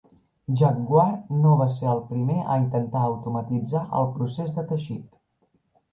[0.59, 5.05] Jacquard no va ser el primer a intentar automatitzar el procés de teixit.